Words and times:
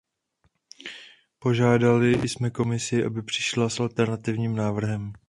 Požádali 1.39 2.29
jsme 2.29 2.49
Komisi, 2.49 3.05
aby 3.05 3.21
přišla 3.21 3.69
s 3.69 3.79
alternativním 3.79 4.55
návrhem. 4.55 5.13